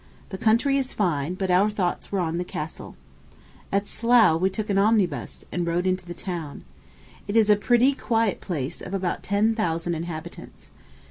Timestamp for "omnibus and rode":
4.79-5.85